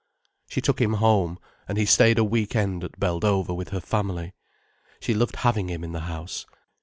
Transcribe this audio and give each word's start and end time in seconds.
She 0.49 0.61
took 0.61 0.81
him 0.81 0.93
home, 0.93 1.37
and 1.67 1.77
he 1.77 1.85
stayed 1.85 2.17
a 2.17 2.23
week 2.23 2.55
end 2.55 2.83
at 2.83 2.99
Beldover 2.99 3.53
with 3.55 3.69
her 3.69 3.79
family. 3.79 4.33
She 4.99 5.13
loved 5.13 5.35
having 5.35 5.69
him 5.69 5.83
in 5.83 5.91
the 5.91 5.99
house. 6.09 6.47